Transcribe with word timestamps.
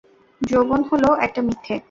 যৌবন 0.41 0.81
হল 0.89 1.03
একটা 1.25 1.41
মিথ্যে। 1.47 1.75